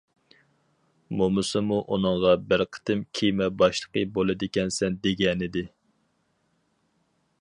[1.17, 5.67] مومىسىمۇ ئۇنىڭغا بىر قېتىم كېمە باشلىقى بولىدىكەنسەن دېگەنىدى.